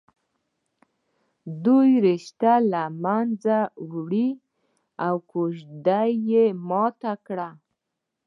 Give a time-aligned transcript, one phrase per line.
[1.65, 3.57] دوی رشته له منځه
[3.87, 4.29] ويوړه
[5.05, 7.49] او کوژده یې ماته کړه